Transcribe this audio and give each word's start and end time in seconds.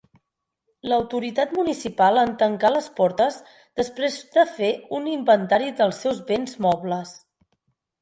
L'autoritat 0.91 1.53
municipal 1.57 2.21
en 2.23 2.33
tancà 2.45 2.73
les 2.77 2.89
portes, 3.01 3.39
després 3.83 4.19
de 4.39 4.49
fer 4.59 4.73
un 5.03 5.09
inventari 5.15 5.73
dels 5.83 6.05
seus 6.07 6.27
béns 6.33 6.61
mobles. 6.69 7.19